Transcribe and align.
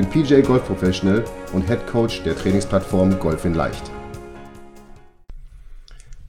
bin 0.00 0.08
PJ 0.08 0.40
Golf 0.40 0.64
Professional 0.64 1.22
und 1.52 1.66
Head 1.66 1.86
Coach 1.86 2.22
der 2.22 2.34
Trainingsplattform 2.34 3.18
Golf 3.18 3.44
in 3.44 3.52
Leicht. 3.52 3.82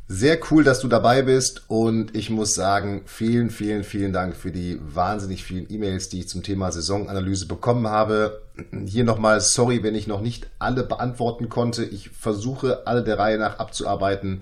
Sehr 0.10 0.40
cool, 0.50 0.66
dass 0.66 0.82
du 0.82 0.90
dabei 0.90 1.22
bist 1.22 1.64
und 1.70 2.14
ich 2.14 2.30
muss 2.30 2.54
sagen, 2.54 3.04
vielen, 3.06 3.50
vielen, 3.50 3.86
vielen 3.86 4.12
Dank 4.12 4.36
für 4.36 4.52
die 4.52 4.78
wahnsinnig 4.82 5.46
vielen 5.46 5.72
E-Mails, 5.72 6.10
die 6.10 6.20
ich 6.20 6.28
zum 6.28 6.44
Thema 6.44 6.70
Saisonanalyse 6.70 7.48
bekommen 7.48 7.88
habe. 7.88 8.42
Hier 8.86 9.06
nochmal 9.06 9.40
sorry, 9.40 9.84
wenn 9.84 9.96
ich 9.96 10.06
noch 10.06 10.20
nicht 10.20 10.48
alle 10.60 10.84
beantworten 10.84 11.48
konnte. 11.48 11.86
Ich 11.86 12.10
versuche 12.10 12.86
alle 12.88 13.06
der 13.06 13.20
Reihe 13.20 13.38
nach 13.38 13.60
abzuarbeiten 13.60 14.42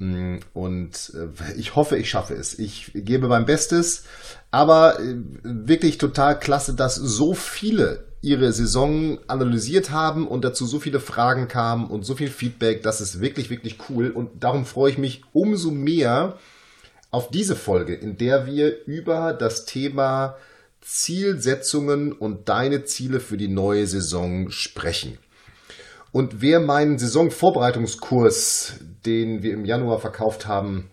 mm, 0.00 0.36
und 0.52 1.14
äh, 1.14 1.52
ich 1.58 1.76
hoffe, 1.76 1.96
ich 1.96 2.10
schaffe 2.10 2.34
es. 2.34 2.58
Ich 2.58 2.90
gebe 2.94 3.26
mein 3.26 3.46
Bestes, 3.46 4.04
aber 4.50 5.00
äh, 5.00 5.16
wirklich 5.42 5.96
total 5.96 6.38
klasse, 6.38 6.74
dass 6.74 6.94
so 6.94 7.32
viele 7.32 8.04
ihre 8.24 8.52
Saison 8.52 9.18
analysiert 9.26 9.90
haben 9.90 10.26
und 10.26 10.44
dazu 10.44 10.66
so 10.66 10.80
viele 10.80 10.98
Fragen 10.98 11.46
kamen 11.46 11.86
und 11.86 12.04
so 12.04 12.14
viel 12.14 12.30
Feedback. 12.30 12.82
Das 12.82 13.02
ist 13.02 13.20
wirklich, 13.20 13.50
wirklich 13.50 13.76
cool. 13.90 14.10
Und 14.10 14.42
darum 14.42 14.64
freue 14.64 14.90
ich 14.90 14.98
mich 14.98 15.22
umso 15.32 15.70
mehr 15.70 16.38
auf 17.10 17.30
diese 17.30 17.54
Folge, 17.54 17.94
in 17.94 18.16
der 18.16 18.46
wir 18.46 18.86
über 18.86 19.34
das 19.34 19.66
Thema 19.66 20.36
Zielsetzungen 20.80 22.12
und 22.12 22.48
deine 22.48 22.84
Ziele 22.84 23.20
für 23.20 23.36
die 23.36 23.48
neue 23.48 23.86
Saison 23.86 24.50
sprechen. 24.50 25.18
Und 26.10 26.40
wer 26.40 26.60
meinen 26.60 26.98
Saisonvorbereitungskurs, 26.98 28.74
den 29.04 29.42
wir 29.42 29.52
im 29.52 29.66
Januar 29.66 30.00
verkauft 30.00 30.46
haben 30.46 30.90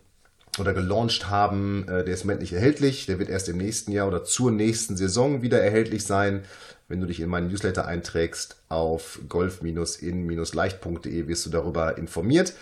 oder 0.60 0.74
gelauncht 0.74 1.30
haben, 1.30 1.88
äh, 1.88 2.04
der 2.04 2.14
ist 2.14 2.26
im 2.26 2.36
nicht 2.40 2.54
erhältlich. 2.54 3.06
Der 3.06 3.20
wird 3.20 3.30
erst 3.30 3.48
im 3.48 3.58
nächsten 3.58 3.92
Jahr 3.92 4.08
oder 4.08 4.24
zur 4.24 4.52
nächsten 4.52 4.98
Saison 4.98 5.42
wieder 5.42 5.62
erhältlich 5.62 6.04
sein. 6.04 6.44
Wenn 6.92 7.02
du 7.02 7.08
dich 7.08 7.20
in 7.22 7.30
meinen 7.30 7.48
Newsletter 7.48 7.88
einträgst 7.88 8.58
auf 8.70 9.22
golf-in-leicht.de 9.30 11.28
wirst 11.28 11.46
du 11.46 11.50
darüber 11.50 11.98
informiert. 11.98 12.54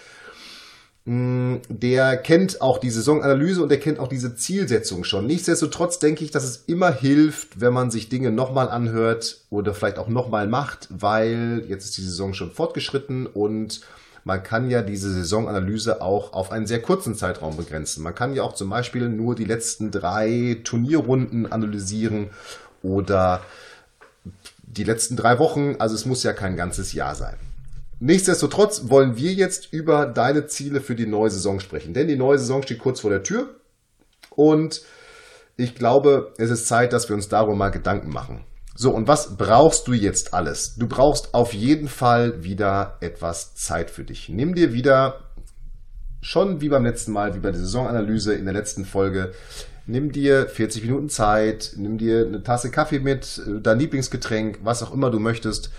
Mm, 1.05 1.55
der 1.69 2.17
kennt 2.17 2.61
auch 2.61 2.77
die 2.77 2.91
Saisonanalyse 2.91 3.63
und 3.63 3.69
der 3.69 3.79
kennt 3.79 3.97
auch 3.97 4.07
diese 4.07 4.35
Zielsetzung 4.35 5.03
schon. 5.03 5.25
Nichtsdestotrotz 5.25 5.97
denke 5.97 6.23
ich, 6.23 6.29
dass 6.29 6.43
es 6.43 6.57
immer 6.67 6.93
hilft, 6.93 7.59
wenn 7.59 7.73
man 7.73 7.89
sich 7.89 8.09
Dinge 8.09 8.29
nochmal 8.29 8.69
anhört 8.69 9.41
oder 9.49 9.73
vielleicht 9.73 9.97
auch 9.97 10.09
nochmal 10.09 10.47
macht, 10.47 10.87
weil 10.91 11.65
jetzt 11.67 11.85
ist 11.85 11.97
die 11.97 12.03
Saison 12.03 12.35
schon 12.35 12.51
fortgeschritten 12.51 13.25
und 13.25 13.81
man 14.23 14.43
kann 14.43 14.69
ja 14.69 14.83
diese 14.83 15.11
Saisonanalyse 15.11 16.01
auch 16.03 16.33
auf 16.33 16.51
einen 16.51 16.67
sehr 16.67 16.83
kurzen 16.83 17.15
Zeitraum 17.15 17.57
begrenzen. 17.57 18.03
Man 18.03 18.13
kann 18.13 18.35
ja 18.35 18.43
auch 18.43 18.53
zum 18.53 18.69
Beispiel 18.69 19.09
nur 19.09 19.33
die 19.33 19.45
letzten 19.45 19.89
drei 19.89 20.59
Turnierrunden 20.63 21.51
analysieren 21.51 22.29
oder 22.83 23.41
die 24.63 24.83
letzten 24.83 25.15
drei 25.15 25.39
Wochen, 25.39 25.75
also 25.79 25.95
es 25.95 26.05
muss 26.05 26.23
ja 26.23 26.33
kein 26.33 26.55
ganzes 26.55 26.93
Jahr 26.93 27.15
sein. 27.15 27.37
Nichtsdestotrotz 27.99 28.89
wollen 28.89 29.17
wir 29.17 29.33
jetzt 29.33 29.73
über 29.73 30.05
deine 30.05 30.47
Ziele 30.47 30.79
für 30.79 30.95
die 30.95 31.07
neue 31.07 31.29
Saison 31.29 31.59
sprechen, 31.59 31.93
denn 31.93 32.07
die 32.07 32.15
neue 32.15 32.39
Saison 32.39 32.63
steht 32.63 32.79
kurz 32.79 33.01
vor 33.01 33.09
der 33.09 33.23
Tür 33.23 33.55
und 34.29 34.81
ich 35.57 35.75
glaube, 35.75 36.33
es 36.37 36.49
ist 36.49 36.67
Zeit, 36.67 36.93
dass 36.93 37.09
wir 37.09 37.15
uns 37.15 37.27
darüber 37.27 37.55
mal 37.55 37.69
Gedanken 37.69 38.09
machen. 38.09 38.45
So, 38.73 38.91
und 38.91 39.09
was 39.09 39.35
brauchst 39.35 39.89
du 39.89 39.93
jetzt 39.93 40.33
alles? 40.33 40.75
Du 40.77 40.87
brauchst 40.87 41.33
auf 41.33 41.53
jeden 41.53 41.89
Fall 41.89 42.45
wieder 42.45 42.95
etwas 43.01 43.55
Zeit 43.55 43.91
für 43.91 44.05
dich. 44.05 44.29
Nimm 44.29 44.55
dir 44.55 44.71
wieder, 44.71 45.31
schon 46.21 46.61
wie 46.61 46.69
beim 46.69 46.85
letzten 46.85 47.11
Mal, 47.11 47.35
wie 47.35 47.39
bei 47.39 47.51
der 47.51 47.59
Saisonanalyse 47.59 48.33
in 48.33 48.45
der 48.45 48.53
letzten 48.53 48.85
Folge, 48.85 49.33
nimm 49.89 50.11
dir 50.11 50.47
40 50.47 50.83
Minuten 50.83 51.09
Zeit, 51.09 51.73
nimm 51.75 51.97
dir 51.97 52.25
eine 52.25 52.43
Tasse 52.43 52.69
Kaffee 52.69 52.99
mit, 52.99 53.41
äh, 53.45 53.59
dein 53.59 53.79
Lieblingsgetränk, 53.79 54.59
was 54.63 54.83
auch 54.83 54.93
immer 54.93 55.09
du 55.09 55.19
möchtest. 55.19 55.71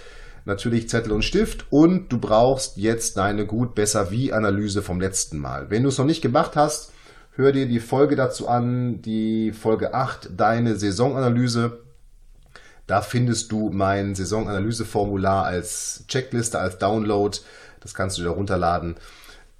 Natürlich 0.44 0.88
Zettel 0.88 1.12
und 1.12 1.22
Stift 1.22 1.66
und 1.70 2.08
du 2.08 2.18
brauchst 2.18 2.76
jetzt 2.76 3.16
deine 3.16 3.46
gut, 3.46 3.74
besser, 3.74 4.10
wie 4.10 4.32
Analyse 4.32 4.82
vom 4.82 5.00
letzten 5.00 5.38
Mal. 5.38 5.70
Wenn 5.70 5.82
du 5.82 5.90
es 5.90 5.98
noch 5.98 6.06
nicht 6.06 6.22
gemacht 6.22 6.56
hast, 6.56 6.92
hör 7.36 7.52
dir 7.52 7.66
die 7.66 7.78
Folge 7.78 8.16
dazu 8.16 8.48
an, 8.48 9.00
die 9.02 9.52
Folge 9.52 9.94
8, 9.94 10.30
deine 10.36 10.76
Saisonanalyse. 10.76 11.78
Da 12.86 13.02
findest 13.02 13.52
du 13.52 13.70
mein 13.70 14.14
Saisonanalyseformular 14.14 15.44
als 15.44 16.04
Checkliste, 16.08 16.58
als 16.58 16.78
Download. 16.78 17.36
Das 17.80 17.94
kannst 17.94 18.18
du 18.18 18.22
dir 18.22 18.30
runterladen 18.30 18.96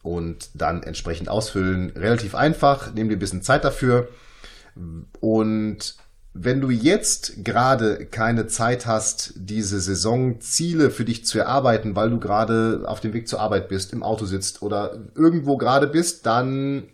und 0.02 0.48
dann 0.54 0.82
entsprechend 0.82 1.28
ausfüllen. 1.28 1.90
Relativ 1.90 2.34
einfach, 2.34 2.92
nimm 2.94 3.08
dir 3.08 3.16
ein 3.16 3.20
bisschen 3.20 3.42
Zeit 3.42 3.64
dafür. 3.64 4.08
Und 5.20 5.96
wenn 6.32 6.60
du 6.60 6.70
jetzt 6.70 7.44
gerade 7.44 8.06
keine 8.06 8.46
Zeit 8.46 8.86
hast, 8.86 9.32
diese 9.34 9.80
Saisonziele 9.80 10.90
für 10.90 11.04
dich 11.04 11.24
zu 11.24 11.38
erarbeiten, 11.38 11.96
weil 11.96 12.10
du 12.10 12.20
gerade 12.20 12.82
auf 12.86 13.00
dem 13.00 13.12
Weg 13.12 13.26
zur 13.26 13.40
Arbeit 13.40 13.68
bist, 13.68 13.92
im 13.92 14.02
Auto 14.02 14.26
sitzt 14.26 14.62
oder 14.62 14.98
irgendwo 15.16 15.56
gerade 15.56 15.88
bist, 15.88 16.26
dann 16.26 16.84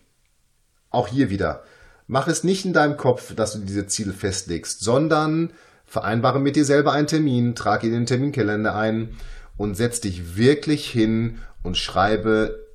auch 0.90 1.08
hier 1.08 1.28
wieder. 1.28 1.64
Mach 2.06 2.28
es 2.28 2.44
nicht 2.44 2.64
in 2.64 2.72
deinem 2.72 2.96
Kopf, 2.96 3.34
dass 3.34 3.52
du 3.52 3.58
diese 3.58 3.86
Ziele 3.86 4.12
festlegst, 4.12 4.80
sondern 4.80 5.52
vereinbare 5.84 6.40
mit 6.40 6.56
dir 6.56 6.64
selber 6.64 6.92
einen 6.92 7.06
Termin, 7.06 7.54
trage 7.54 7.86
in 7.88 7.92
den 7.92 8.06
Terminkalender 8.06 8.74
ein 8.74 9.16
und 9.56 9.76
setz 9.76 10.00
dich 10.00 10.36
wirklich 10.36 10.88
hin 10.88 11.38
und 11.62 11.76
schreibe 11.76 12.66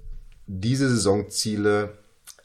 diese 0.45 0.89
Saisonziele 0.89 1.97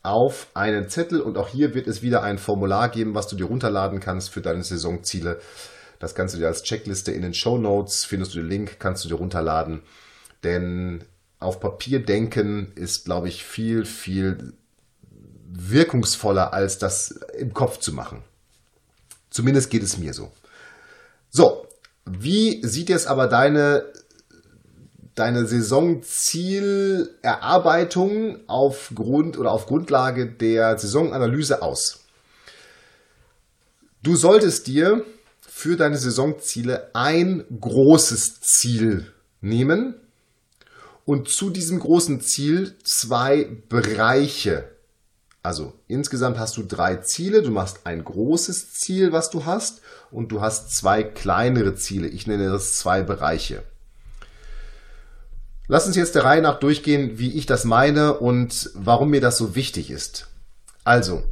auf 0.07 0.47
einen 0.55 0.89
Zettel 0.89 1.21
und 1.21 1.37
auch 1.37 1.49
hier 1.49 1.75
wird 1.75 1.89
es 1.89 2.01
wieder 2.01 2.23
ein 2.23 2.39
Formular 2.39 2.89
geben, 2.89 3.15
was 3.15 3.27
du 3.27 3.37
dir 3.37 3.47
runterladen 3.47 4.01
kannst 4.01 4.31
für 4.31 4.41
deine 4.41 4.63
Saisonziele. 4.63 5.41
Das 5.99 6.15
kannst 6.15 6.35
du 6.35 6.39
dir 6.39 6.47
als 6.47 6.63
Checkliste 6.63 7.11
in 7.11 7.23
den 7.23 7.35
Show 7.35 7.59
Notes, 7.59 8.05
findest 8.05 8.35
du 8.35 8.39
den 8.39 8.49
Link, 8.49 8.79
kannst 8.79 9.05
du 9.05 9.09
dir 9.09 9.17
runterladen. 9.17 9.83
Denn 10.45 11.05
auf 11.41 11.61
Papier 11.61 12.05
denken 12.05 12.73
ist, 12.77 13.05
glaube 13.05 13.29
ich, 13.29 13.45
viel, 13.45 13.85
viel 13.85 14.53
wirkungsvoller, 15.49 16.53
als 16.53 16.79
das 16.79 17.11
im 17.37 17.53
Kopf 17.53 17.79
zu 17.79 17.93
machen. 17.93 18.23
Zumindest 19.31 19.71
geht 19.71 19.83
es 19.83 19.99
mir 19.99 20.15
so. 20.15 20.31
So, 21.31 21.67
wie 22.05 22.65
sieht 22.65 22.89
jetzt 22.89 23.09
aber 23.09 23.27
deine 23.27 23.85
deine 25.17 25.47
Saisonzielerarbeitung 25.47 28.39
aufgrund 28.47 29.37
oder 29.39 29.51
auf 29.51 29.67
Grundlage 29.67 30.31
der 30.31 30.79
Saisonanalyse 30.79 31.63
aus. 31.63 32.05
Du 34.03 34.15
solltest 34.15 34.69
dir 34.69 35.05
für 35.41 35.77
deine 35.77 35.99
Saisonziele 35.99 36.95
ein 36.95 37.45
großes 37.61 38.41
Ziel 38.41 39.13
nehmen 39.41 39.97
und 41.05 41.29
zu 41.29 41.51
diesem 41.51 41.81
großen 41.81 42.21
Ziel 42.21 42.77
zwei 42.85 43.49
Bereiche. 43.69 44.71
Also 45.43 45.73
insgesamt 45.87 46.39
hast 46.39 46.57
du 46.57 46.63
drei 46.63 46.97
Ziele. 46.97 47.43
Du 47.43 47.51
machst 47.53 47.81
ein 47.85 48.05
großes 48.05 48.75
Ziel, 48.75 49.13
was 49.13 49.31
du 49.31 49.45
hast, 49.45 49.81
und 50.11 50.31
du 50.31 50.41
hast 50.41 50.77
zwei 50.77 51.03
kleinere 51.05 51.75
Ziele. 51.75 52.09
Ich 52.09 52.27
nenne 52.27 52.51
das 52.51 52.79
zwei 52.79 53.03
Bereiche. 53.03 53.63
Lass 55.69 55.87
uns 55.87 55.97
jetzt 55.97 56.15
der 56.15 56.25
Reihe 56.25 56.43
nach 56.43 56.61
durchgehen, 56.61 57.19
wie 57.19 57.33
ich 57.33 57.47
das 57.47 57.65
meine 57.65 58.19
und 58.19 58.71
warum 58.75 59.11
mir 59.11 59.21
das 59.21 59.37
so 59.37 59.57
wichtig 59.57 59.91
ist. 59.91 60.29
Also, 60.85 61.25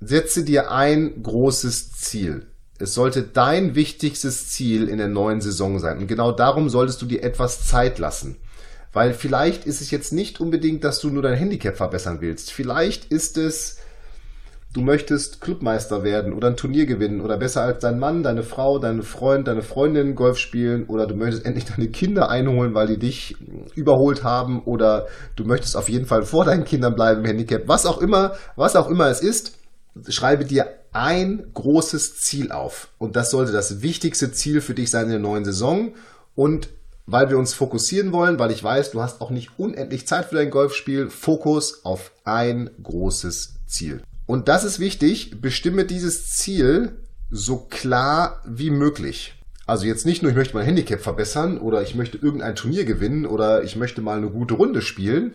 setze 0.00 0.44
dir 0.44 0.70
ein 0.70 1.22
großes 1.22 1.92
Ziel. 1.92 2.46
Es 2.78 2.94
sollte 2.94 3.22
dein 3.22 3.74
wichtigstes 3.74 4.48
Ziel 4.48 4.88
in 4.88 4.98
der 4.98 5.08
neuen 5.08 5.40
Saison 5.40 5.78
sein. 5.78 5.98
Und 5.98 6.06
genau 6.06 6.32
darum 6.32 6.68
solltest 6.68 7.00
du 7.02 7.06
dir 7.06 7.22
etwas 7.22 7.66
Zeit 7.66 7.98
lassen. 7.98 8.36
Weil 8.92 9.14
vielleicht 9.14 9.66
ist 9.66 9.80
es 9.80 9.90
jetzt 9.90 10.12
nicht 10.12 10.40
unbedingt, 10.40 10.84
dass 10.84 11.00
du 11.00 11.10
nur 11.10 11.22
dein 11.22 11.38
Handicap 11.38 11.76
verbessern 11.76 12.20
willst. 12.20 12.52
Vielleicht 12.52 13.06
ist 13.06 13.38
es, 13.38 13.76
du 14.72 14.82
möchtest 14.82 15.40
Clubmeister 15.40 16.04
werden 16.04 16.32
oder 16.32 16.48
ein 16.48 16.56
Turnier 16.56 16.86
gewinnen 16.86 17.20
oder 17.20 17.36
besser 17.36 17.62
als 17.62 17.80
dein 17.80 17.98
Mann, 17.98 18.22
deine 18.22 18.42
Frau, 18.42 18.78
deine 18.78 19.02
Freund, 19.02 19.48
deine 19.48 19.62
Freundin 19.62 20.14
Golf 20.14 20.38
spielen 20.38 20.86
oder 20.86 21.06
du 21.06 21.16
möchtest 21.16 21.44
endlich 21.44 21.64
deine 21.64 21.88
Kinder 21.88 22.28
einholen, 22.28 22.74
weil 22.74 22.86
die 22.86 22.98
dich 22.98 23.36
überholt 23.74 24.22
haben 24.22 24.62
oder 24.62 25.08
du 25.36 25.44
möchtest 25.44 25.76
auf 25.76 25.88
jeden 25.88 26.06
Fall 26.06 26.22
vor 26.22 26.44
deinen 26.44 26.64
Kindern 26.64 26.94
bleiben 26.94 27.24
Handicap, 27.24 27.66
was 27.66 27.84
auch 27.86 28.00
immer, 28.00 28.34
was 28.56 28.76
auch 28.76 28.88
immer 28.88 29.08
es 29.08 29.22
ist, 29.22 29.58
schreibe 30.08 30.44
dir 30.44 30.66
ein 30.92 31.50
großes 31.52 32.16
Ziel 32.20 32.52
auf 32.52 32.88
und 32.98 33.16
das 33.16 33.30
sollte 33.30 33.52
das 33.52 33.82
wichtigste 33.82 34.30
Ziel 34.32 34.60
für 34.60 34.74
dich 34.74 34.90
sein 34.90 35.04
in 35.04 35.10
der 35.10 35.18
neuen 35.18 35.44
Saison 35.44 35.94
und 36.36 36.68
weil 37.06 37.28
wir 37.28 37.38
uns 37.38 37.54
fokussieren 37.54 38.12
wollen, 38.12 38.38
weil 38.38 38.52
ich 38.52 38.62
weiß, 38.62 38.92
du 38.92 39.02
hast 39.02 39.20
auch 39.20 39.30
nicht 39.30 39.58
unendlich 39.58 40.06
Zeit 40.06 40.26
für 40.26 40.36
dein 40.36 40.50
Golfspiel. 40.50 41.10
Fokus 41.10 41.84
auf 41.84 42.12
ein 42.22 42.70
großes 42.80 43.56
Ziel. 43.66 44.00
Und 44.30 44.46
das 44.46 44.62
ist 44.62 44.78
wichtig, 44.78 45.40
bestimme 45.40 45.84
dieses 45.84 46.28
Ziel 46.28 47.00
so 47.30 47.56
klar 47.56 48.40
wie 48.46 48.70
möglich. 48.70 49.34
Also 49.66 49.86
jetzt 49.86 50.06
nicht 50.06 50.22
nur, 50.22 50.30
ich 50.30 50.36
möchte 50.36 50.54
mein 50.54 50.64
Handicap 50.64 51.00
verbessern 51.00 51.58
oder 51.58 51.82
ich 51.82 51.96
möchte 51.96 52.16
irgendein 52.16 52.54
Turnier 52.54 52.84
gewinnen 52.84 53.26
oder 53.26 53.64
ich 53.64 53.74
möchte 53.74 54.02
mal 54.02 54.18
eine 54.18 54.30
gute 54.30 54.54
Runde 54.54 54.82
spielen, 54.82 55.34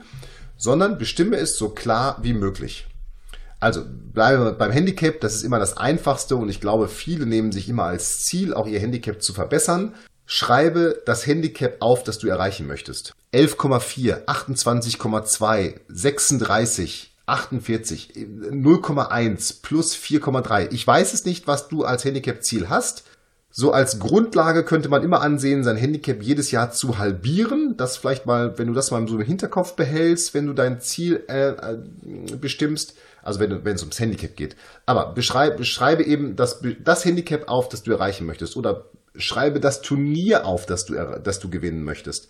sondern 0.55 0.97
bestimme 0.97 1.35
es 1.35 1.57
so 1.57 1.71
klar 1.71 2.19
wie 2.21 2.31
möglich. 2.31 2.87
Also 3.59 3.81
bleibe 3.85 4.53
beim 4.53 4.71
Handicap, 4.71 5.19
das 5.19 5.35
ist 5.35 5.43
immer 5.43 5.59
das 5.59 5.75
Einfachste 5.75 6.37
und 6.37 6.47
ich 6.47 6.61
glaube, 6.61 6.87
viele 6.87 7.25
nehmen 7.25 7.51
sich 7.51 7.67
immer 7.67 7.83
als 7.83 8.23
Ziel, 8.23 8.53
auch 8.53 8.65
ihr 8.65 8.79
Handicap 8.79 9.21
zu 9.21 9.33
verbessern. 9.33 9.93
Schreibe 10.25 11.01
das 11.05 11.27
Handicap 11.27 11.81
auf, 11.81 12.05
das 12.05 12.17
du 12.17 12.29
erreichen 12.29 12.65
möchtest. 12.65 13.13
11,4, 13.33 14.23
28,2, 14.23 15.81
36, 15.89 17.14
48, 17.25 18.13
0,1 18.13 19.61
plus 19.61 19.95
4,3. 19.95 20.71
Ich 20.71 20.85
weiß 20.85 21.13
es 21.13 21.25
nicht, 21.25 21.47
was 21.47 21.67
du 21.67 21.83
als 21.83 22.05
Handicap-Ziel 22.05 22.69
hast. 22.69 23.03
So 23.57 23.71
als 23.71 23.99
Grundlage 23.99 24.63
könnte 24.63 24.89
man 24.89 25.01
immer 25.01 25.21
ansehen, 25.21 25.63
sein 25.63 25.77
Handicap 25.77 26.21
jedes 26.21 26.51
Jahr 26.51 26.71
zu 26.71 26.97
halbieren. 26.97 27.77
Das 27.77 27.95
vielleicht 27.95 28.25
mal, 28.25 28.57
wenn 28.59 28.67
du 28.67 28.73
das 28.73 28.91
mal 28.91 29.07
so 29.07 29.15
im 29.15 29.25
Hinterkopf 29.25 29.75
behältst, 29.75 30.33
wenn 30.33 30.45
du 30.45 30.53
dein 30.53 30.81
Ziel 30.81 31.23
äh, 31.29 31.51
äh, 31.51 31.77
bestimmst, 32.39 32.95
also 33.23 33.39
wenn, 33.39 33.63
wenn 33.63 33.75
es 33.75 33.81
ums 33.81 33.99
Handicap 33.99 34.35
geht. 34.35 34.57
Aber 34.85 35.13
beschreibe, 35.13 35.55
beschreibe 35.55 36.03
eben 36.03 36.35
das, 36.35 36.61
das 36.83 37.05
Handicap 37.05 37.47
auf, 37.47 37.69
das 37.69 37.81
du 37.81 37.93
erreichen 37.93 38.27
möchtest. 38.27 38.57
Oder 38.57 38.89
schreibe 39.15 39.61
das 39.61 39.81
Turnier 39.81 40.45
auf, 40.45 40.65
das 40.65 40.85
du, 40.85 40.95
das 41.23 41.39
du 41.39 41.49
gewinnen 41.49 41.83
möchtest. 41.83 42.27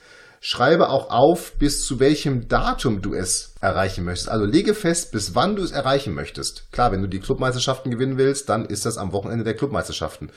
Schreibe 0.47 0.89
auch 0.89 1.09
auf, 1.09 1.53
bis 1.53 1.88
zu 1.88 2.00
welchem 2.00 2.47
Datum 2.47 3.01
du 3.01 3.15
es 3.15 3.56
erreichen 3.62 4.06
möchtest. 4.06 4.30
Also 4.30 4.45
lege 4.45 4.75
fest, 4.75 5.12
bis 5.12 5.33
wann 5.33 5.56
du 5.56 5.63
es 5.63 5.71
erreichen 5.71 6.13
möchtest. 6.13 6.71
Klar, 6.71 6.92
wenn 6.92 7.01
du 7.01 7.07
die 7.07 7.19
Clubmeisterschaften 7.19 7.89
gewinnen 7.89 8.19
willst, 8.19 8.47
dann 8.47 8.65
ist 8.65 8.86
das 8.86 9.00
am 9.00 9.12
Wochenende 9.12 9.44
der 9.44 9.56
Clubmeisterschaften. 9.56 10.30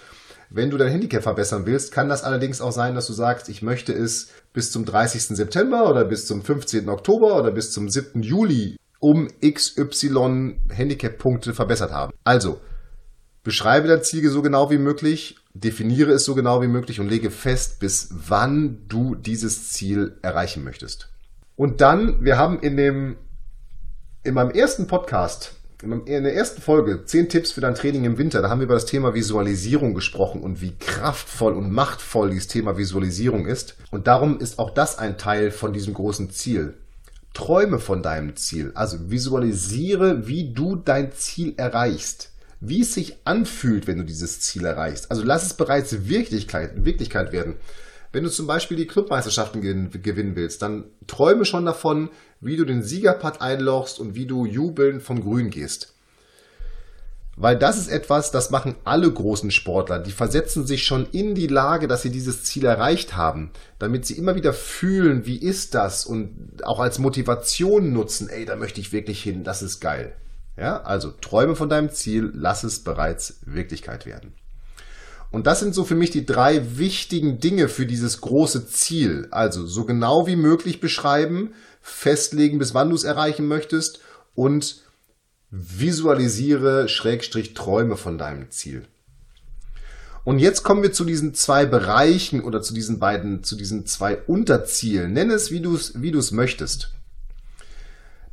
Wenn 0.49 0.71
du 0.71 0.79
dein 0.79 0.89
Handicap 0.89 1.23
verbessern 1.23 1.67
willst, 1.67 1.93
kann 1.93 2.09
das 2.09 2.25
allerdings 2.25 2.63
auch 2.63 2.73
sein, 2.73 2.95
dass 2.95 3.07
du 3.07 3.13
sagst, 3.13 3.51
ich 3.51 3.61
möchte 3.61 3.93
es 3.93 4.29
bis 4.55 4.73
zum 4.73 4.87
30. 4.87 5.37
September 5.37 5.91
oder 5.91 6.07
bis 6.07 6.27
zum 6.27 6.41
15. 6.41 6.89
Oktober 6.89 7.39
oder 7.39 7.51
bis 7.51 7.71
zum 7.73 7.91
7. 7.91 8.23
Juli 8.23 8.79
um 9.01 9.29
XY 9.45 10.57
Handicap-Punkte 10.71 11.53
verbessert 11.53 11.93
haben. 11.93 12.15
Also, 12.25 12.63
beschreibe 13.45 13.89
dein 13.89 14.03
Ziel 14.03 14.27
so 14.31 14.41
genau 14.41 14.71
wie 14.71 14.79
möglich 14.79 15.37
definiere 15.61 16.13
es 16.13 16.25
so 16.25 16.35
genau 16.35 16.63
wie 16.63 16.69
möglich 16.69 17.01
und 17.01 17.09
lege 17.09 17.31
fest, 17.31 17.81
bis 17.81 18.09
wann 18.11 18.85
du 18.89 19.15
dieses 19.15 19.73
Ziel 19.73 20.19
erreichen 20.23 20.65
möchtest. 20.65 21.11
Und 21.57 21.81
dann, 21.81 22.25
wir 22.25 22.39
haben 22.39 22.61
in 22.61 22.77
dem, 22.77 23.17
in 24.23 24.35
meinem 24.35 24.51
ersten 24.51 24.87
Podcast, 24.87 25.55
in 25.83 26.05
der 26.05 26.35
ersten 26.35 26.61
Folge, 26.61 27.05
10 27.05 27.29
Tipps 27.29 27.53
für 27.53 27.61
dein 27.61 27.77
Training 27.77 28.05
im 28.05 28.19
Winter, 28.19 28.43
da 28.43 28.51
haben 28.51 28.59
wir 28.59 28.65
über 28.65 28.75
das 28.75 28.87
Thema 28.87 29.15
Visualisierung 29.15 29.95
gesprochen 29.95 30.43
und 30.43 30.61
wie 30.61 30.77
kraftvoll 30.77 31.55
und 31.55 31.71
machtvoll 31.71 32.31
dieses 32.31 32.49
Thema 32.49 32.77
Visualisierung 32.77 33.47
ist. 33.47 33.77
Und 33.91 34.07
darum 34.07 34.41
ist 34.41 34.59
auch 34.59 34.71
das 34.71 34.99
ein 34.99 35.19
Teil 35.19 35.51
von 35.51 35.73
diesem 35.73 35.95
großen 35.95 36.31
Ziel. 36.31 36.75
Träume 37.33 37.79
von 37.79 38.03
deinem 38.03 38.35
Ziel, 38.35 38.73
also 38.75 39.11
visualisiere, 39.11 40.27
wie 40.27 40.53
du 40.53 40.75
dein 40.75 41.13
Ziel 41.13 41.55
erreichst 41.57 42.33
wie 42.61 42.81
es 42.81 42.95
sich 42.95 43.17
anfühlt, 43.25 43.87
wenn 43.87 43.99
du 43.99 44.05
dieses 44.05 44.41
Ziel 44.41 44.65
erreichst. 44.65 45.11
Also 45.11 45.23
lass 45.23 45.45
es 45.45 45.55
bereits 45.55 46.09
Wirklichkeit, 46.09 46.85
Wirklichkeit 46.85 47.33
werden. 47.33 47.55
Wenn 48.11 48.25
du 48.25 48.31
zum 48.31 48.47
Beispiel 48.47 48.77
die 48.77 48.87
Clubmeisterschaften 48.87 49.61
gewinnen 49.61 50.35
willst, 50.35 50.63
dann 50.63 50.85
träume 51.07 51.45
schon 51.45 51.67
davon, 51.67 52.09
wie 52.41 52.57
du 52.57 52.65
den 52.65 52.83
Siegerpad 52.83 53.43
einlochst 53.43 54.01
und 54.01 54.15
wie 54.15 54.27
du 54.27 54.47
jubelnd 54.47 55.03
vom 55.03 55.21
Grün 55.23 55.51
gehst. 55.51 55.95
Weil 57.37 57.57
das 57.57 57.79
ist 57.79 57.89
etwas, 57.89 58.33
das 58.33 58.51
machen 58.51 58.75
alle 58.83 59.13
großen 59.13 59.53
Sportler. 59.53 60.01
Die 60.01 60.11
versetzen 60.11 60.67
sich 60.67 60.85
schon 60.85 61.07
in 61.13 61.37
die 61.37 61.47
Lage, 61.47 61.87
dass 61.87 62.03
sie 62.03 62.11
dieses 62.11 62.43
Ziel 62.43 62.65
erreicht 62.65 63.15
haben, 63.15 63.51
damit 63.79 64.07
sie 64.07 64.15
immer 64.15 64.35
wieder 64.35 64.53
fühlen, 64.53 65.25
wie 65.25 65.37
ist 65.37 65.75
das 65.75 66.05
und 66.05 66.65
auch 66.65 66.81
als 66.81 66.99
Motivation 66.99 67.93
nutzen, 67.93 68.29
ey, 68.29 68.45
da 68.45 68.57
möchte 68.57 68.81
ich 68.81 68.93
wirklich 68.93 69.23
hin, 69.23 69.45
das 69.45 69.63
ist 69.63 69.79
geil. 69.79 70.17
Ja, 70.59 70.83
also 70.83 71.13
träume 71.13 71.55
von 71.55 71.69
deinem 71.69 71.91
Ziel, 71.91 72.33
lass 72.35 72.65
es 72.65 72.81
bereits 72.81 73.39
Wirklichkeit 73.47 74.07
werden. 74.07 74.33
Und 75.31 75.47
das 75.47 75.61
sind 75.61 75.75
so 75.75 75.85
für 75.85 75.95
mich 75.95 76.11
die 76.11 76.27
drei 76.27 76.79
wichtigen 76.79 77.39
Dinge 77.39 77.69
für 77.69 77.87
dieses 77.87 78.21
große 78.21 78.67
Ziel. 78.67 79.29
Also 79.31 79.67
so 79.67 79.85
genau 79.85 80.27
wie 80.27 80.37
möglich 80.37 80.81
beschreiben, 80.81 81.53
festlegen, 81.81 82.59
bis 82.59 82.75
wann 82.75 82.89
du 82.89 82.97
es 82.97 83.05
erreichen 83.05 83.47
möchtest 83.47 84.01
und 84.35 84.83
visualisiere, 85.51 86.89
Schrägstrich, 86.89 87.55
träume 87.55 87.97
von 87.97 88.19
deinem 88.19 88.51
Ziel. 88.51 88.85
Und 90.25 90.41
jetzt 90.41 90.63
kommen 90.63 90.83
wir 90.83 90.93
zu 90.93 91.05
diesen 91.05 91.35
zwei 91.35 91.67
Bereichen 91.67 92.43
oder 92.43 92.61
zu 92.61 92.75
diesen 92.75 92.99
beiden, 92.99 93.45
zu 93.45 93.55
diesen 93.57 93.87
zwei 93.87 94.19
Unterzielen. 94.27 95.13
Nenn 95.13 95.31
es, 95.31 95.51
wie 95.51 95.61
du 95.61 95.75
es, 95.75 96.03
wie 96.03 96.11
du 96.11 96.19
es 96.19 96.33
möchtest. 96.33 96.98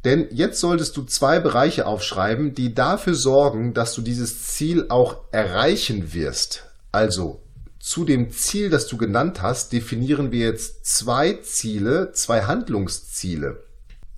Denn 0.05 0.27
jetzt 0.29 0.59
solltest 0.59 0.95
du 0.97 1.03
zwei 1.03 1.39
Bereiche 1.39 1.87
aufschreiben, 1.87 2.53
die 2.53 2.75
dafür 2.75 3.15
sorgen, 3.15 3.73
dass 3.73 3.95
du 3.95 4.03
dieses 4.03 4.43
Ziel 4.43 4.85
auch 4.89 5.21
erreichen 5.31 6.13
wirst. 6.13 6.65
Also 6.91 7.41
zu 7.79 8.05
dem 8.05 8.29
Ziel, 8.29 8.69
das 8.69 8.85
du 8.85 8.97
genannt 8.97 9.41
hast, 9.41 9.73
definieren 9.73 10.31
wir 10.31 10.45
jetzt 10.45 10.85
zwei 10.85 11.33
Ziele, 11.41 12.11
zwei 12.13 12.43
Handlungsziele. 12.43 13.63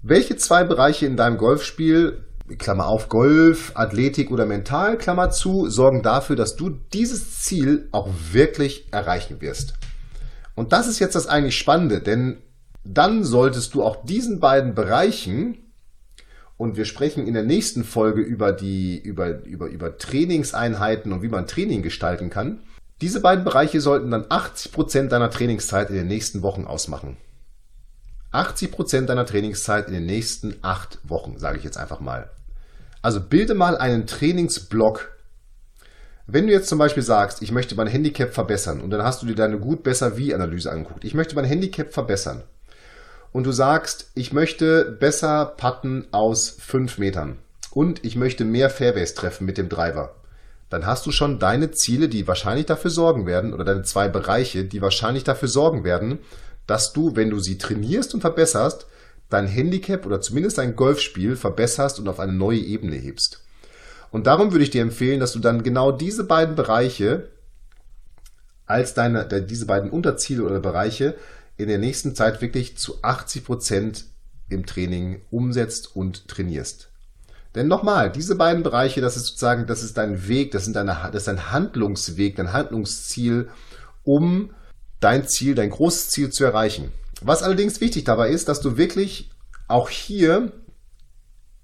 Welche 0.04 0.36
zwei 0.36 0.66
Bereiche 0.66 1.06
in 1.06 1.16
deinem 1.16 1.38
Golfspiel, 1.38 2.26
Klammer 2.58 2.88
auf 2.88 3.08
Golf, 3.08 3.72
Athletik 3.76 4.30
oder 4.30 4.46
Mental, 4.46 4.98
Klammer 4.98 5.32
zu, 5.32 5.70
sorgen 5.70 6.04
dafür, 6.04 6.36
dass 6.36 6.58
du 6.58 6.70
dieses 6.70 7.40
Ziel 7.40 7.88
auch 7.94 8.10
wirklich 8.32 8.92
erreichen 8.92 9.40
wirst? 9.40 9.74
Und 10.54 10.74
das 10.74 10.88
ist 10.88 11.00
jetzt 11.00 11.16
das 11.16 11.28
eigentlich 11.28 11.58
Spannende, 11.58 12.02
denn 12.02 12.42
dann 12.84 13.24
solltest 13.24 13.74
du 13.74 13.84
auch 13.84 14.06
diesen 14.06 14.40
beiden 14.40 14.76
Bereichen 14.76 15.67
und 16.58 16.76
wir 16.76 16.86
sprechen 16.86 17.28
in 17.28 17.34
der 17.34 17.44
nächsten 17.44 17.84
Folge 17.84 18.22
über 18.22 18.52
die, 18.52 19.00
über, 19.00 19.44
über, 19.46 19.68
über 19.68 19.98
Trainingseinheiten 19.98 21.14
und 21.14 21.22
wie 21.22 21.30
man 21.30 21.48
Training 21.48 21.84
gestalten 21.84 22.30
kann. 22.30 22.60
Diese 23.00 23.22
beiden 23.22 23.46
Bereiche 23.46 23.80
sollten 23.80 24.10
dann 24.10 24.26
80 24.28 24.72
Prozent 24.72 25.12
deiner 25.12 25.30
Trainingszeit 25.30 25.92
in 25.92 25.96
den 25.96 26.08
nächsten 26.08 26.42
Wochen 26.42 26.66
ausmachen. 26.66 27.18
80 28.32 28.72
Prozent 28.72 29.10
deiner 29.10 29.26
Trainingszeit 29.26 29.88
in 29.88 29.94
den 29.94 30.06
nächsten 30.06 30.56
acht 30.64 30.98
Wochen, 31.04 31.38
sage 31.38 31.60
ich 31.60 31.64
jetzt 31.64 31.78
einfach 31.78 32.00
mal. 32.00 32.30
Also 33.04 33.22
bilde 33.22 33.54
mal 33.54 33.78
einen 33.78 34.08
Trainingsblock. 34.08 35.12
Wenn 36.26 36.48
du 36.48 36.54
jetzt 36.54 36.68
zum 36.68 36.80
Beispiel 36.80 37.04
sagst, 37.04 37.42
ich 37.42 37.52
möchte 37.52 37.76
mein 37.76 37.88
Handicap 37.88 38.34
verbessern 38.34 38.82
und 38.82 38.90
dann 38.90 39.04
hast 39.04 39.22
du 39.22 39.28
dir 39.28 39.36
deine 39.36 39.60
gut 39.60 39.84
besser 39.84 40.18
wie 40.18 40.34
Analyse 40.34 40.72
angeguckt. 40.72 41.06
Ich 41.06 41.14
möchte 41.14 41.36
mein 41.36 41.46
Handicap 41.46 41.94
verbessern 41.94 42.44
und 43.38 43.44
du 43.44 43.52
sagst, 43.52 44.10
ich 44.16 44.34
möchte 44.34 44.84
besser 45.00 45.46
putten 45.46 46.08
aus 46.12 46.50
5 46.50 46.98
Metern 46.98 47.38
und 47.70 48.04
ich 48.04 48.16
möchte 48.16 48.46
mehr 48.46 48.72
Fairways 48.72 49.14
treffen 49.14 49.46
mit 49.46 49.60
dem 49.60 49.70
Driver, 49.70 50.16
dann 50.72 50.88
hast 50.88 51.06
du 51.06 51.12
schon 51.12 51.38
deine 51.38 51.70
Ziele, 51.70 52.10
die 52.10 52.28
wahrscheinlich 52.28 52.66
dafür 52.66 52.90
sorgen 52.90 53.28
werden, 53.28 53.54
oder 53.54 53.64
deine 53.64 53.84
zwei 53.84 54.08
Bereiche, 54.08 54.64
die 54.64 54.82
wahrscheinlich 54.82 55.24
dafür 55.24 55.50
sorgen 55.50 55.84
werden, 55.84 56.18
dass 56.66 56.94
du, 56.94 57.16
wenn 57.16 57.30
du 57.30 57.38
sie 57.38 57.60
trainierst 57.60 58.16
und 58.16 58.22
verbesserst, 58.22 58.88
dein 59.30 59.46
Handicap 59.46 60.08
oder 60.08 60.20
zumindest 60.20 60.58
dein 60.58 60.76
Golfspiel 60.76 61.36
verbesserst 61.36 62.00
und 62.00 62.08
auf 62.08 62.20
eine 62.20 62.34
neue 62.34 62.58
Ebene 62.58 62.96
hebst. 62.96 63.44
Und 64.10 64.26
darum 64.26 64.52
würde 64.52 64.64
ich 64.64 64.72
dir 64.72 64.82
empfehlen, 64.82 65.20
dass 65.20 65.34
du 65.34 65.40
dann 65.40 65.62
genau 65.62 65.92
diese 65.92 66.24
beiden 66.24 66.56
Bereiche 66.56 67.28
als 68.66 68.96
deine, 68.96 69.28
diese 69.28 69.68
beiden 69.68 69.92
Unterziele 69.92 70.44
oder 70.44 70.60
Bereiche 70.60 71.14
in 71.58 71.68
der 71.68 71.78
nächsten 71.78 72.16
Zeit 72.16 72.42
wirklich 72.42 72.78
zu 72.78 73.04
80 73.04 73.44
Prozent 73.44 74.06
im 74.50 74.66
Training 74.66 75.22
umsetzt 75.30 75.96
und 75.96 76.28
trainierst. 76.28 76.90
Denn 77.56 77.68
nochmal, 77.68 78.12
diese 78.12 78.36
beiden 78.36 78.64
Bereiche, 78.64 79.02
das 79.02 79.18
ist 79.18 79.26
sozusagen, 79.26 79.66
das 79.66 79.84
ist 79.84 79.98
dein 79.98 80.28
Weg, 80.28 80.52
das, 80.52 80.66
sind 80.66 80.76
deine, 80.76 80.96
das 81.12 81.24
ist 81.24 81.28
dein 81.28 81.52
Handlungsweg, 81.52 82.36
dein 82.36 82.54
Handlungsziel, 82.54 83.50
um 84.04 84.52
dein 85.00 85.28
Ziel, 85.28 85.56
dein 85.56 85.72
großes 85.72 86.10
Ziel 86.10 86.30
zu 86.30 86.44
erreichen. 86.44 86.92
Was 87.22 87.42
allerdings 87.42 87.82
wichtig 87.82 88.04
dabei 88.04 88.30
ist, 88.30 88.48
dass 88.48 88.62
du 88.62 88.78
wirklich 88.78 89.32
auch 89.68 89.90
hier, 89.90 90.52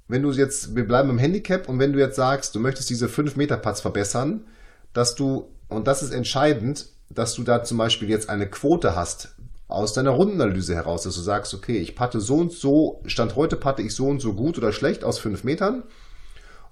wenn 0.07 0.23
du 0.23 0.31
jetzt, 0.31 0.75
wir 0.75 0.87
bleiben 0.87 1.11
im 1.11 1.19
Handicap 1.19 1.69
und 1.69 1.79
wenn 1.79 1.93
du 1.93 1.99
jetzt 1.99 2.15
sagst, 2.15 2.55
du 2.55 2.59
möchtest 2.59 2.89
diese 2.89 3.07
5 3.07 3.35
Meter 3.35 3.57
Putts 3.57 3.81
verbessern, 3.81 4.45
dass 4.93 5.15
du, 5.15 5.51
und 5.69 5.87
das 5.87 6.01
ist 6.01 6.11
entscheidend, 6.11 6.87
dass 7.09 7.35
du 7.35 7.43
da 7.43 7.63
zum 7.63 7.77
Beispiel 7.77 8.09
jetzt 8.09 8.29
eine 8.29 8.49
Quote 8.49 8.95
hast, 8.95 9.35
aus 9.73 9.93
deiner 9.93 10.11
Rundenanalyse 10.11 10.75
heraus, 10.75 11.03
dass 11.03 11.15
du 11.15 11.21
sagst, 11.21 11.53
okay, 11.53 11.77
ich 11.77 11.95
patte 11.95 12.21
so 12.21 12.37
und 12.37 12.51
so, 12.51 13.01
Stand 13.05 13.35
heute 13.35 13.55
patte 13.55 13.81
ich 13.81 13.95
so 13.95 14.07
und 14.07 14.19
so 14.19 14.33
gut 14.33 14.57
oder 14.57 14.71
schlecht 14.71 15.03
aus 15.03 15.17
fünf 15.17 15.43
Metern. 15.43 15.83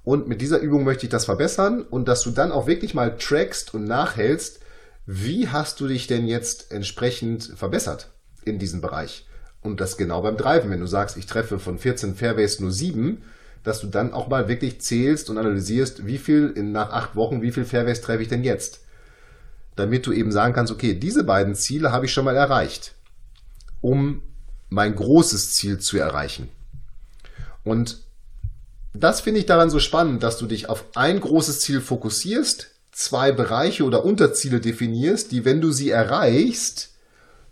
Und 0.03 0.27
mit 0.27 0.41
dieser 0.41 0.59
Übung 0.59 0.83
möchte 0.83 1.05
ich 1.05 1.11
das 1.11 1.25
verbessern 1.25 1.81
und 1.81 2.07
dass 2.07 2.21
du 2.21 2.31
dann 2.31 2.51
auch 2.51 2.67
wirklich 2.67 2.93
mal 2.93 3.17
trackst 3.17 3.73
und 3.73 3.85
nachhältst, 3.85 4.59
wie 5.05 5.47
hast 5.47 5.79
du 5.79 5.87
dich 5.87 6.07
denn 6.07 6.27
jetzt 6.27 6.71
entsprechend 6.71 7.53
verbessert 7.55 8.11
in 8.45 8.59
diesem 8.59 8.81
Bereich? 8.81 9.27
Und 9.61 9.79
das 9.79 9.97
genau 9.97 10.21
beim 10.21 10.37
Driven. 10.37 10.69
Wenn 10.69 10.79
du 10.79 10.87
sagst, 10.87 11.17
ich 11.17 11.25
treffe 11.25 11.59
von 11.59 11.79
14 11.79 12.15
Fairways 12.15 12.59
nur 12.59 12.71
7, 12.71 13.23
dass 13.63 13.79
du 13.79 13.87
dann 13.87 14.13
auch 14.13 14.27
mal 14.27 14.47
wirklich 14.47 14.81
zählst 14.81 15.29
und 15.29 15.37
analysierst, 15.37 16.05
wie 16.05 16.17
viel 16.17 16.51
in, 16.55 16.71
nach 16.71 16.91
acht 16.91 17.15
Wochen, 17.15 17.41
wie 17.41 17.51
viel 17.51 17.65
Fairways 17.65 18.01
treffe 18.01 18.23
ich 18.23 18.29
denn 18.29 18.43
jetzt? 18.43 18.81
Damit 19.81 20.05
du 20.05 20.11
eben 20.11 20.31
sagen 20.31 20.53
kannst, 20.53 20.71
okay, 20.71 20.93
diese 20.93 21.23
beiden 21.23 21.55
Ziele 21.55 21.91
habe 21.91 22.05
ich 22.05 22.13
schon 22.13 22.25
mal 22.25 22.35
erreicht, 22.35 22.93
um 23.81 24.21
mein 24.69 24.95
großes 24.95 25.55
Ziel 25.55 25.79
zu 25.79 25.97
erreichen. 25.97 26.49
Und 27.63 28.03
das 28.93 29.21
finde 29.21 29.39
ich 29.39 29.47
daran 29.47 29.71
so 29.71 29.79
spannend, 29.79 30.21
dass 30.21 30.37
du 30.37 30.45
dich 30.45 30.69
auf 30.69 30.85
ein 30.93 31.19
großes 31.19 31.61
Ziel 31.61 31.81
fokussierst, 31.81 32.67
zwei 32.91 33.31
Bereiche 33.31 33.83
oder 33.83 34.05
Unterziele 34.05 34.59
definierst, 34.59 35.31
die, 35.31 35.45
wenn 35.45 35.61
du 35.61 35.71
sie 35.71 35.89
erreichst, 35.89 36.91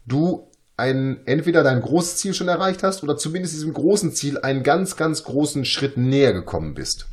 du 0.06 0.48
ein, 0.78 1.26
entweder 1.26 1.64
dein 1.64 1.82
großes 1.82 2.18
Ziel 2.18 2.36
schon 2.36 2.48
erreicht 2.48 2.84
hast 2.84 3.02
oder 3.02 3.18
zumindest 3.18 3.56
diesem 3.56 3.74
großen 3.74 4.14
Ziel 4.14 4.38
einen 4.38 4.62
ganz, 4.62 4.98
ganz 4.98 5.24
großen 5.24 5.66
Schritt 5.66 5.98
näher 5.98 6.34
gekommen 6.34 6.76
bist. 6.76 7.08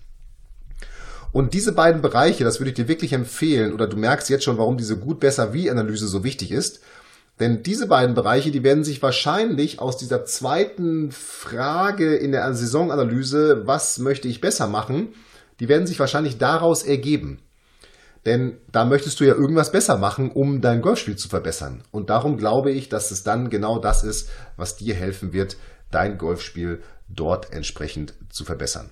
Und 1.36 1.52
diese 1.52 1.72
beiden 1.72 2.00
Bereiche, 2.00 2.44
das 2.44 2.60
würde 2.60 2.70
ich 2.70 2.76
dir 2.76 2.88
wirklich 2.88 3.12
empfehlen, 3.12 3.74
oder 3.74 3.86
du 3.86 3.98
merkst 3.98 4.30
jetzt 4.30 4.44
schon, 4.44 4.56
warum 4.56 4.78
diese 4.78 4.96
gut, 4.96 5.20
besser, 5.20 5.52
wie 5.52 5.70
Analyse 5.70 6.08
so 6.08 6.24
wichtig 6.24 6.50
ist. 6.50 6.80
Denn 7.38 7.62
diese 7.62 7.86
beiden 7.86 8.14
Bereiche, 8.14 8.50
die 8.50 8.64
werden 8.64 8.84
sich 8.84 9.02
wahrscheinlich 9.02 9.78
aus 9.78 9.98
dieser 9.98 10.24
zweiten 10.24 11.10
Frage 11.10 12.16
in 12.16 12.32
der 12.32 12.54
Saisonanalyse, 12.54 13.64
was 13.66 13.98
möchte 13.98 14.28
ich 14.28 14.40
besser 14.40 14.66
machen, 14.66 15.08
die 15.60 15.68
werden 15.68 15.86
sich 15.86 16.00
wahrscheinlich 16.00 16.38
daraus 16.38 16.84
ergeben. 16.84 17.42
Denn 18.24 18.56
da 18.72 18.86
möchtest 18.86 19.20
du 19.20 19.24
ja 19.24 19.34
irgendwas 19.34 19.70
besser 19.70 19.98
machen, 19.98 20.30
um 20.30 20.62
dein 20.62 20.80
Golfspiel 20.80 21.16
zu 21.16 21.28
verbessern. 21.28 21.82
Und 21.90 22.08
darum 22.08 22.38
glaube 22.38 22.70
ich, 22.70 22.88
dass 22.88 23.10
es 23.10 23.24
dann 23.24 23.50
genau 23.50 23.78
das 23.78 24.04
ist, 24.04 24.30
was 24.56 24.76
dir 24.76 24.94
helfen 24.94 25.34
wird, 25.34 25.58
dein 25.90 26.16
Golfspiel 26.16 26.80
dort 27.10 27.52
entsprechend 27.52 28.14
zu 28.30 28.46
verbessern. 28.46 28.88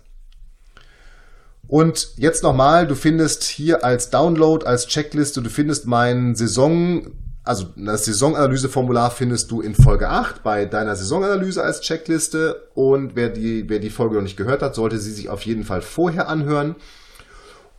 Und 1.66 2.10
jetzt 2.16 2.42
nochmal, 2.42 2.86
du 2.86 2.94
findest 2.94 3.44
hier 3.44 3.84
als 3.84 4.10
Download, 4.10 4.64
als 4.66 4.86
Checkliste, 4.86 5.42
du 5.42 5.50
findest 5.50 5.86
mein 5.86 6.34
Saison, 6.34 7.12
also 7.42 7.66
das 7.76 8.06
Saisonanalyseformular 8.06 9.10
findest 9.10 9.50
du 9.50 9.60
in 9.60 9.74
Folge 9.74 10.08
8 10.08 10.42
bei 10.42 10.64
deiner 10.64 10.96
Saisonanalyse 10.96 11.62
als 11.62 11.80
Checkliste. 11.80 12.68
Und 12.74 13.16
wer 13.16 13.28
die, 13.28 13.68
wer 13.68 13.78
die 13.78 13.90
Folge 13.90 14.16
noch 14.16 14.22
nicht 14.22 14.36
gehört 14.36 14.62
hat, 14.62 14.74
sollte 14.74 14.98
sie 14.98 15.12
sich 15.12 15.28
auf 15.28 15.42
jeden 15.42 15.64
Fall 15.64 15.82
vorher 15.82 16.28
anhören. 16.28 16.76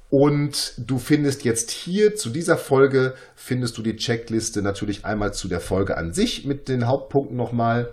Und 0.09 0.73
du 0.77 0.99
findest 0.99 1.43
jetzt 1.43 1.71
hier 1.71 2.15
zu 2.15 2.29
dieser 2.29 2.57
Folge, 2.57 3.15
findest 3.35 3.77
du 3.77 3.81
die 3.81 3.95
Checkliste 3.95 4.61
natürlich 4.61 5.03
einmal 5.03 5.33
zu 5.33 5.47
der 5.47 5.59
Folge 5.59 5.97
an 5.97 6.13
sich 6.13 6.45
mit 6.45 6.69
den 6.69 6.87
Hauptpunkten 6.87 7.35
nochmal. 7.35 7.89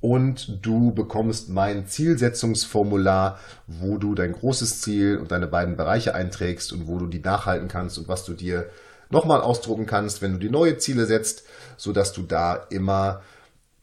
Und 0.00 0.64
du 0.64 0.92
bekommst 0.92 1.48
mein 1.48 1.86
Zielsetzungsformular, 1.86 3.38
wo 3.66 3.98
du 3.98 4.14
dein 4.14 4.32
großes 4.32 4.80
Ziel 4.80 5.16
und 5.18 5.32
deine 5.32 5.48
beiden 5.48 5.76
Bereiche 5.76 6.14
einträgst 6.14 6.72
und 6.72 6.86
wo 6.86 6.98
du 6.98 7.06
die 7.06 7.20
nachhalten 7.20 7.68
kannst 7.68 7.98
und 7.98 8.06
was 8.06 8.24
du 8.24 8.34
dir 8.34 8.66
nochmal 9.10 9.40
ausdrucken 9.40 9.86
kannst, 9.86 10.22
wenn 10.22 10.32
du 10.32 10.38
die 10.38 10.50
neue 10.50 10.78
Ziele 10.78 11.06
setzt, 11.06 11.44
sodass 11.76 12.12
du 12.12 12.22
da 12.22 12.66
immer 12.70 13.22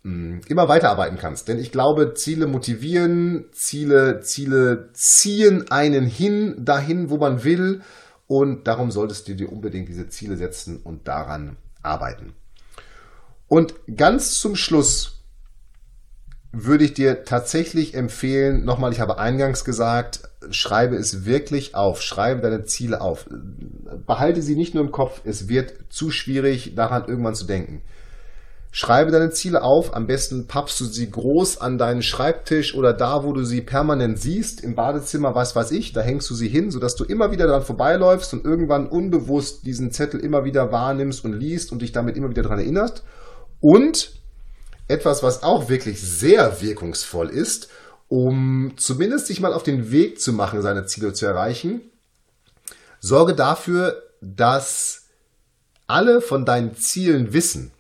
Mm, 0.06 0.42
immer 0.48 0.68
weiterarbeiten 0.70 1.18
kannst. 1.18 1.48
Denn 1.48 1.58
ich 1.58 1.72
glaube, 1.72 2.14
Ziele 2.14 2.46
motivieren, 2.46 3.46
Ziele, 3.52 4.22
Ziele 4.22 4.90
ziehen 4.94 5.72
einen 5.72 6.06
hin, 6.06 6.54
dahin, 6.60 7.10
wo 7.10 7.18
man 7.18 7.44
will. 7.44 7.82
Und 8.28 8.68
darum 8.68 8.92
solltest 8.92 9.28
du 9.28 9.34
dir 9.34 9.52
unbedingt 9.52 9.90
diese 9.90 10.08
Ziele 10.08 10.38
setzen 10.38 10.78
und 10.78 11.08
daran 11.08 11.58
arbeiten. 11.82 12.36
Und 13.48 13.74
ganz 13.96 14.36
zum 14.36 14.56
Schluss 14.56 15.15
würde 16.64 16.86
ich 16.86 16.94
dir 16.94 17.26
tatsächlich 17.26 17.96
empfehlen, 17.96 18.64
nochmal, 18.64 18.92
ich 18.94 19.00
habe 19.00 19.18
eingangs 19.18 19.66
gesagt, 19.66 20.22
schreibe 20.50 20.96
es 20.96 21.26
wirklich 21.26 21.76
auf, 21.76 22.02
schreibe 22.02 22.42
deine 22.42 22.64
Ziele 22.64 23.02
auf. 23.02 23.26
Behalte 24.06 24.42
sie 24.42 24.56
nicht 24.56 24.74
nur 24.74 24.84
im 24.84 24.92
Kopf, 24.92 25.22
es 25.26 25.50
wird 25.50 25.74
zu 25.90 26.12
schwierig, 26.12 26.74
daran 26.76 27.06
irgendwann 27.08 27.36
zu 27.36 27.46
denken. 27.46 27.82
Schreibe 28.72 29.12
deine 29.12 29.30
Ziele 29.32 29.64
auf, 29.64 29.96
am 29.96 30.06
besten 30.06 30.48
pappst 30.48 30.80
du 30.82 30.86
sie 30.86 31.10
groß 31.10 31.60
an 31.60 31.78
deinen 31.78 32.02
Schreibtisch 32.02 32.76
oder 32.76 32.94
da, 32.94 33.24
wo 33.24 33.32
du 33.32 33.44
sie 33.44 33.62
permanent 33.62 34.20
siehst, 34.20 34.62
im 34.62 34.76
Badezimmer, 34.76 35.34
was 35.34 35.56
weiß 35.56 35.72
ich, 35.72 35.94
da 35.94 36.02
hängst 36.02 36.30
du 36.30 36.36
sie 36.36 36.50
hin, 36.50 36.72
sodass 36.72 36.96
du 36.96 37.06
immer 37.06 37.32
wieder 37.32 37.48
daran 37.48 37.64
vorbeiläufst 37.64 38.34
und 38.34 38.44
irgendwann 38.44 38.88
unbewusst 38.88 39.66
diesen 39.66 39.92
Zettel 39.92 40.20
immer 40.20 40.44
wieder 40.44 40.72
wahrnimmst 40.72 41.24
und 41.24 41.34
liest 41.34 41.72
und 41.72 41.82
dich 41.82 41.92
damit 41.92 42.18
immer 42.18 42.30
wieder 42.30 42.44
daran 42.44 42.60
erinnerst. 42.60 43.04
Und 43.62 44.15
etwas, 44.88 45.24
was 45.24 45.44
auch 45.44 45.70
wirklich 45.70 46.02
sehr 46.02 46.62
wirkungsvoll 46.62 47.30
ist, 47.30 47.70
um 48.08 48.74
zumindest 48.78 49.28
sich 49.28 49.40
mal 49.40 49.54
auf 49.54 49.64
den 49.64 49.92
Weg 49.92 50.22
zu 50.22 50.34
machen, 50.34 50.62
seine 50.62 50.86
Ziele 50.86 51.14
zu 51.14 51.26
erreichen, 51.26 51.82
sorge 53.00 53.34
dafür, 53.34 54.04
dass 54.22 55.04
alle 55.88 56.22
von 56.22 56.46
deinen 56.46 56.76
Zielen 56.76 57.34
wissen. 57.34 57.72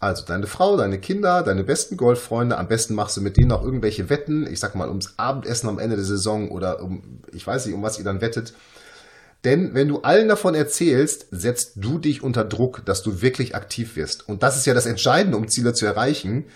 Also 0.00 0.24
deine 0.26 0.46
Frau, 0.46 0.76
deine 0.76 1.00
Kinder, 1.00 1.42
deine 1.42 1.64
besten 1.64 1.96
Golffreunde, 1.96 2.58
am 2.58 2.68
besten 2.68 2.94
machst 2.94 3.16
du 3.16 3.22
mit 3.22 3.38
denen 3.38 3.52
auch 3.52 3.62
irgendwelche 3.62 4.10
Wetten, 4.10 4.46
ich 4.46 4.60
sag 4.60 4.74
mal 4.74 4.88
ums 4.88 5.14
Abendessen 5.16 5.68
am 5.68 5.78
Ende 5.78 5.96
der 5.96 6.04
Saison 6.04 6.50
oder 6.50 6.82
um, 6.82 7.22
ich 7.32 7.46
weiß 7.46 7.64
nicht, 7.64 7.74
um 7.74 7.82
was 7.82 7.98
ihr 7.98 8.04
dann 8.04 8.20
wettet. 8.20 8.52
Denn 9.44 9.74
wenn 9.74 9.88
du 9.88 10.00
allen 10.00 10.28
davon 10.28 10.54
erzählst, 10.54 11.26
setzt 11.30 11.72
du 11.76 11.98
dich 11.98 12.22
unter 12.22 12.44
Druck, 12.44 12.84
dass 12.86 13.02
du 13.02 13.20
wirklich 13.20 13.54
aktiv 13.54 13.96
wirst. 13.96 14.26
Und 14.28 14.42
das 14.42 14.56
ist 14.56 14.66
ja 14.66 14.72
das 14.72 14.86
Entscheidende, 14.86 15.36
um 15.36 15.48
Ziele 15.48 15.74
zu 15.74 15.84
erreichen. 15.84 16.46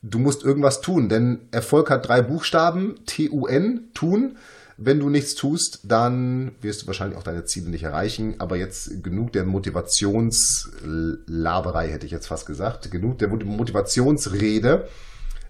Du 0.00 0.18
musst 0.18 0.44
irgendwas 0.44 0.80
tun, 0.80 1.08
denn 1.08 1.48
Erfolg 1.50 1.90
hat 1.90 2.08
drei 2.08 2.22
Buchstaben, 2.22 2.94
T-U-N, 3.04 3.90
tun. 3.94 4.38
Wenn 4.80 5.00
du 5.00 5.10
nichts 5.10 5.34
tust, 5.34 5.80
dann 5.82 6.52
wirst 6.60 6.82
du 6.82 6.86
wahrscheinlich 6.86 7.18
auch 7.18 7.24
deine 7.24 7.44
Ziele 7.44 7.68
nicht 7.68 7.82
erreichen. 7.82 8.36
Aber 8.38 8.56
jetzt 8.56 9.02
genug 9.02 9.32
der 9.32 9.44
Motivationslaberei, 9.44 11.88
hätte 11.88 12.06
ich 12.06 12.12
jetzt 12.12 12.28
fast 12.28 12.46
gesagt. 12.46 12.88
Genug 12.90 13.18
der 13.18 13.28
Motivationsrede. 13.28 14.86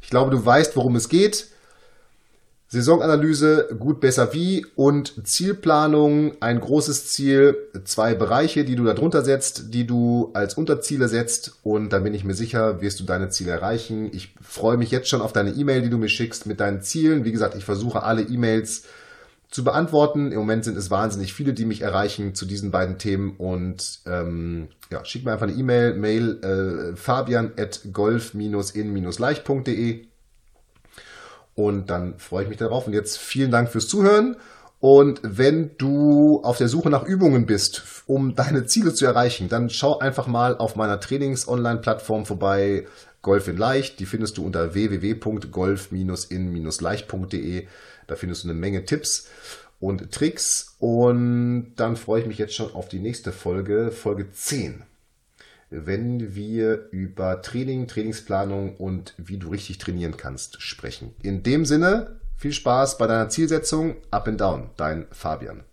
Ich 0.00 0.09
glaube, 0.09 0.31
du 0.31 0.45
weißt, 0.45 0.75
worum 0.76 0.97
es 0.97 1.11
geht. 1.11 1.49
Saisonanalyse, 2.70 3.75
gut, 3.78 3.98
besser 3.98 4.34
wie 4.34 4.66
und 4.76 5.26
Zielplanung, 5.26 6.34
ein 6.40 6.60
großes 6.60 7.08
Ziel, 7.08 7.56
zwei 7.84 8.14
Bereiche, 8.14 8.66
die 8.66 8.76
du 8.76 8.84
da 8.84 8.92
drunter 8.92 9.25
setzt, 9.25 9.72
die 9.72 9.87
du 9.87 10.32
als 10.34 10.52
Unterziele 10.52 11.08
setzt 11.08 11.60
und 11.62 11.94
dann 11.94 12.04
bin 12.04 12.12
ich 12.12 12.25
mir 12.25 12.34
sicher, 12.34 12.82
wirst 12.82 13.00
du 13.00 13.04
deine 13.04 13.30
Ziele 13.30 13.52
erreichen. 13.52 14.10
Ich 14.12 14.34
freue 14.42 14.76
mich 14.76 14.90
jetzt 14.90 15.08
schon 15.08 15.22
auf 15.22 15.32
deine 15.32 15.52
E-Mail, 15.52 15.80
die 15.80 15.88
du 15.88 15.96
mir 15.96 16.10
schickst 16.10 16.44
mit 16.44 16.60
deinen 16.60 16.82
Zielen. 16.82 17.25
Wie 17.25 17.32
gesagt, 17.32 17.56
ich 17.56 17.64
versuche 17.64 18.02
alle 18.02 18.20
E-Mails 18.20 18.82
zu 19.50 19.64
beantworten. 19.64 20.30
Im 20.30 20.40
Moment 20.40 20.64
sind 20.64 20.76
es 20.76 20.90
wahnsinnig 20.90 21.32
viele, 21.32 21.54
die 21.54 21.64
mich 21.64 21.80
erreichen 21.80 22.34
zu 22.34 22.44
diesen 22.44 22.70
beiden 22.70 22.98
Themen 22.98 23.37
und 23.38 24.00
ähm, 24.04 24.68
ja, 24.90 25.02
schick 25.06 25.25
mir 25.25 25.32
einfach 25.32 25.48
eine 25.48 25.56
E-Mail, 25.56 25.94
Mail 25.94 26.92
äh, 26.92 26.96
fabian 26.96 27.52
at 27.56 27.80
golf-in-leicht.de 27.94 30.08
und 31.59 31.91
dann 31.91 32.17
freue 32.19 32.45
ich 32.45 32.49
mich 32.49 32.59
darauf. 32.59 32.87
Und 32.87 32.93
jetzt 32.93 33.19
vielen 33.19 33.50
Dank 33.50 33.69
fürs 33.69 33.88
Zuhören. 33.88 34.37
Und 34.79 35.19
wenn 35.25 35.77
du 35.77 36.41
auf 36.45 36.57
der 36.57 36.69
Suche 36.69 36.88
nach 36.88 37.03
Übungen 37.03 37.47
bist, 37.47 37.83
um 38.07 38.37
deine 38.37 38.67
Ziele 38.67 38.95
zu 38.95 39.07
erreichen, 39.07 39.49
dann 39.49 39.69
schau 39.69 39.99
einfach 39.99 40.29
mal 40.29 40.57
auf 40.57 40.77
meiner 40.77 41.00
Trainings-Online-Plattform 41.00 42.27
vorbei, 42.27 42.87
Golf 43.23 43.49
in 43.49 43.57
Leicht. 43.57 43.99
Die 43.99 44.07
findest 44.07 44.38
du 44.38 44.47
unter 44.47 44.75
www.golf-in-leicht.de. 44.75 47.67
Da 48.07 48.15
findest 48.15 48.45
du 48.45 48.49
eine 48.49 48.57
Menge 48.57 48.85
Tipps 48.85 49.27
und 49.81 50.12
Tricks. 50.12 50.77
Und 50.79 51.73
dann 51.75 51.97
freue 51.97 52.21
ich 52.21 52.29
mich 52.29 52.38
jetzt 52.38 52.55
schon 52.55 52.73
auf 52.73 52.88
die 52.88 53.00
nächste 53.00 53.33
Folge, 53.33 53.91
Folge 53.91 54.31
10. 54.31 54.85
Wenn 55.70 56.34
wir 56.34 56.88
über 56.90 57.42
Training, 57.42 57.87
Trainingsplanung 57.87 58.76
und 58.76 59.14
wie 59.18 59.37
du 59.37 59.48
richtig 59.48 59.78
trainieren 59.78 60.16
kannst 60.16 60.62
sprechen. 60.62 61.14
In 61.22 61.42
dem 61.42 61.66
Sinne, 61.66 62.20
viel 62.37 62.52
Spaß 62.52 62.98
bei 62.98 63.06
deiner 63.06 63.28
Zielsetzung. 63.28 63.96
Up 64.10 64.28
and 64.28 64.40
down, 64.40 64.70
dein 64.76 65.06
Fabian. 65.10 65.64